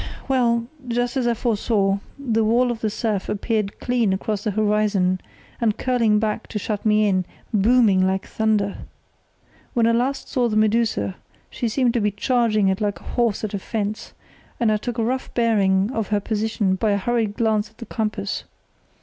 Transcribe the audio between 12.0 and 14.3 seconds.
be charging it like a horse at a fence,